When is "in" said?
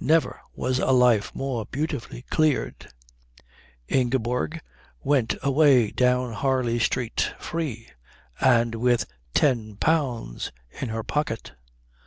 10.82-10.90